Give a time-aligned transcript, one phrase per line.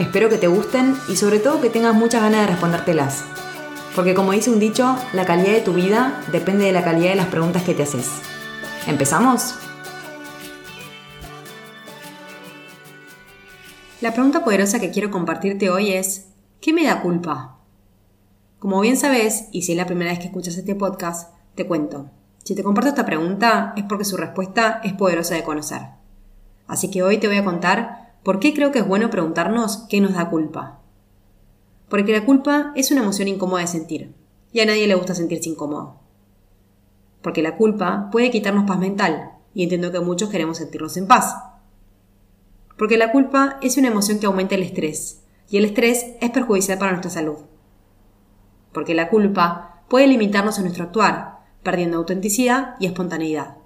[0.00, 3.22] Espero que te gusten y sobre todo que tengas muchas ganas de respondértelas.
[3.94, 7.16] Porque como dice un dicho, la calidad de tu vida depende de la calidad de
[7.16, 8.08] las preguntas que te haces.
[8.86, 9.56] ¿Empezamos?
[14.00, 16.28] La pregunta poderosa que quiero compartirte hoy es,
[16.62, 17.58] ¿qué me da culpa?
[18.58, 22.08] Como bien sabes, y si es la primera vez que escuchas este podcast, te cuento.
[22.42, 25.82] Si te comparto esta pregunta es porque su respuesta es poderosa de conocer.
[26.66, 30.00] Así que hoy te voy a contar ¿Por qué creo que es bueno preguntarnos qué
[30.02, 30.80] nos da culpa?
[31.88, 34.14] Porque la culpa es una emoción incómoda de sentir,
[34.52, 35.96] y a nadie le gusta sentirse incómodo.
[37.22, 41.34] Porque la culpa puede quitarnos paz mental, y entiendo que muchos queremos sentirnos en paz.
[42.76, 46.78] Porque la culpa es una emoción que aumenta el estrés, y el estrés es perjudicial
[46.78, 47.38] para nuestra salud.
[48.72, 53.59] Porque la culpa puede limitarnos en nuestro actuar, perdiendo autenticidad y espontaneidad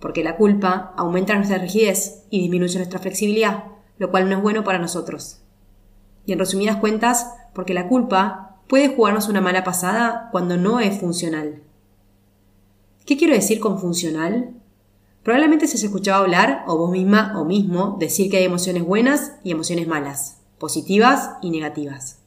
[0.00, 3.64] porque la culpa aumenta nuestra rigidez y disminuye nuestra flexibilidad,
[3.98, 5.42] lo cual no es bueno para nosotros.
[6.26, 10.98] Y en resumidas cuentas, porque la culpa puede jugarnos una mala pasada cuando no es
[10.98, 11.62] funcional.
[13.04, 14.54] ¿Qué quiero decir con funcional?
[15.22, 19.34] Probablemente se has escuchado hablar, o vos misma o mismo, decir que hay emociones buenas
[19.44, 22.20] y emociones malas, positivas y negativas.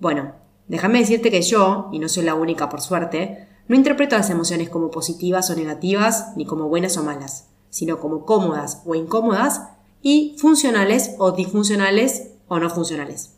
[0.00, 0.32] Bueno,
[0.68, 4.68] déjame decirte que yo, y no soy la única por suerte, no interpreto las emociones
[4.68, 9.62] como positivas o negativas, ni como buenas o malas, sino como cómodas o incómodas
[10.02, 13.34] y funcionales o disfuncionales o no funcionales.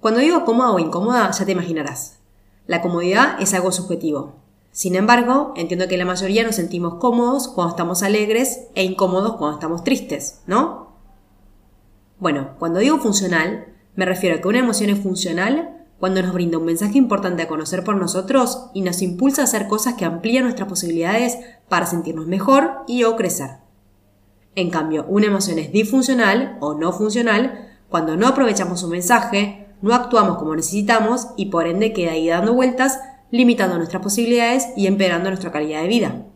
[0.00, 2.18] Cuando digo cómoda o incómoda, ya te imaginarás.
[2.66, 4.34] La comodidad es algo subjetivo.
[4.72, 9.56] Sin embargo, entiendo que la mayoría nos sentimos cómodos cuando estamos alegres e incómodos cuando
[9.56, 10.90] estamos tristes, ¿no?
[12.18, 16.56] Bueno, cuando digo funcional, me refiero a que una emoción es funcional cuando nos brinda
[16.56, 20.44] un mensaje importante a conocer por nosotros y nos impulsa a hacer cosas que amplían
[20.44, 21.38] nuestras posibilidades
[21.68, 23.58] para sentirnos mejor y o crecer.
[24.54, 29.94] En cambio, una emoción es disfuncional o no funcional cuando no aprovechamos un mensaje, no
[29.94, 32.98] actuamos como necesitamos y por ende queda ahí dando vueltas,
[33.30, 36.26] limitando nuestras posibilidades y empeorando nuestra calidad de vida.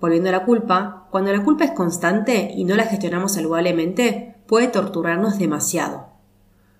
[0.00, 4.68] Volviendo a la culpa, cuando la culpa es constante y no la gestionamos saludablemente, puede
[4.68, 6.15] torturarnos demasiado.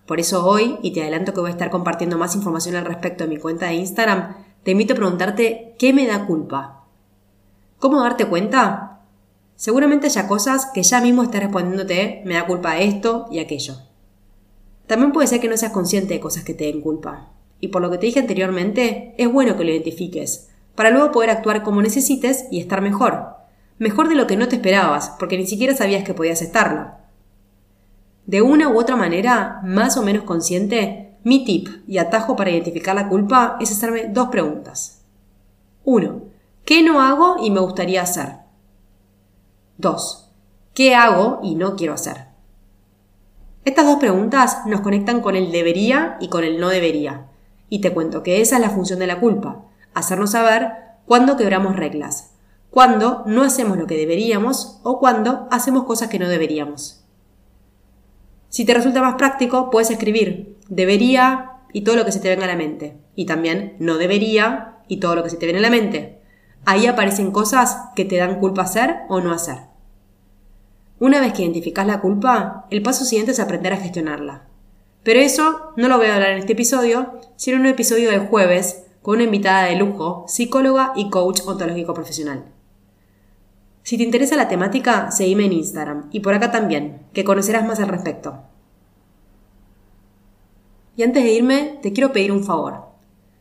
[0.07, 3.25] Por eso hoy, y te adelanto que voy a estar compartiendo más información al respecto
[3.25, 6.85] en mi cuenta de Instagram, te invito a preguntarte qué me da culpa.
[7.79, 9.01] ¿Cómo darte cuenta?
[9.57, 13.75] Seguramente haya cosas que ya mismo estés respondiéndote me da culpa esto y aquello.
[14.87, 17.31] También puede ser que no seas consciente de cosas que te den culpa.
[17.61, 21.31] Y por lo que te dije anteriormente, es bueno que lo identifiques, para luego poder
[21.31, 23.37] actuar como necesites y estar mejor.
[23.79, 26.93] Mejor de lo que no te esperabas, porque ni siquiera sabías que podías estarlo.
[28.27, 32.95] De una u otra manera, más o menos consciente, mi tip y atajo para identificar
[32.95, 35.03] la culpa es hacerme dos preguntas.
[35.85, 36.23] 1.
[36.65, 38.39] ¿Qué no hago y me gustaría hacer?
[39.79, 40.33] 2.
[40.75, 42.27] ¿Qué hago y no quiero hacer?
[43.65, 47.27] Estas dos preguntas nos conectan con el debería y con el no debería.
[47.69, 49.63] Y te cuento que esa es la función de la culpa,
[49.95, 50.73] hacernos saber
[51.07, 52.33] cuándo quebramos reglas,
[52.71, 57.06] cuándo no hacemos lo que deberíamos o cuándo hacemos cosas que no deberíamos.
[58.49, 62.45] Si te resulta más práctico, puedes escribir debería y todo lo que se te venga
[62.45, 62.97] a la mente.
[63.15, 66.21] Y también no debería y todo lo que se te viene a la mente.
[66.65, 69.59] Ahí aparecen cosas que te dan culpa hacer o no hacer.
[70.99, 74.47] Una vez que identificas la culpa, el paso siguiente es aprender a gestionarla.
[75.03, 78.27] Pero eso no lo voy a hablar en este episodio, sino en un episodio del
[78.27, 82.45] jueves con una invitada de lujo, psicóloga y coach ontológico profesional.
[83.87, 87.79] Si te interesa la temática, seguime en Instagram y por acá también, que conocerás más
[87.79, 88.43] al respecto.
[90.97, 92.87] Y antes de irme, te quiero pedir un favor.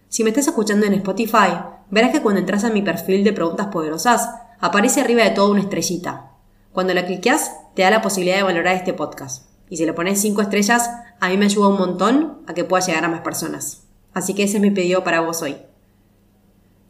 [0.08, 1.50] Si me estás escuchando en Spotify,
[1.90, 5.62] verás que cuando entras a mi perfil de preguntas poderosas, aparece arriba de todo una
[5.62, 6.34] estrellita.
[6.74, 9.50] Cuando la cliqueas, te da la posibilidad de valorar este podcast.
[9.68, 12.86] Y si le pones 5 estrellas, a mí me ayuda un montón a que pueda
[12.86, 13.88] llegar a más personas.
[14.14, 15.58] Así que ese es mi pedido para vos hoy.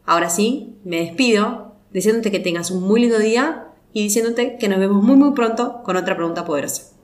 [0.06, 1.64] Ahora sí, me despido
[1.95, 5.81] deseándote que tengas un muy lindo día y diciéndote que nos vemos muy muy pronto
[5.86, 6.94] con otra pregunta poderosa.